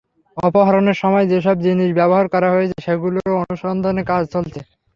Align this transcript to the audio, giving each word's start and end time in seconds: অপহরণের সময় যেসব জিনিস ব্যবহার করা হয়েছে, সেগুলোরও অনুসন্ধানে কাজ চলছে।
অপহরণের 0.37 0.97
সময় 1.03 1.25
যেসব 1.31 1.55
জিনিস 1.65 1.89
ব্যবহার 1.99 2.25
করা 2.33 2.49
হয়েছে, 2.51 2.77
সেগুলোরও 2.85 3.39
অনুসন্ধানে 3.43 4.01
কাজ 4.11 4.23
চলছে। 4.33 4.59